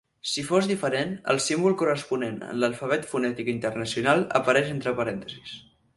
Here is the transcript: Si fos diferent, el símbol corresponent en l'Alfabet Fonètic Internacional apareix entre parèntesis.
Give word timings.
Si 0.27 0.43
fos 0.45 0.69
diferent, 0.69 1.11
el 1.33 1.41
símbol 1.49 1.75
corresponent 1.81 2.41
en 2.47 2.61
l'Alfabet 2.63 3.07
Fonètic 3.13 3.53
Internacional 3.55 4.29
apareix 4.41 4.73
entre 4.79 4.99
parèntesis. 5.03 5.55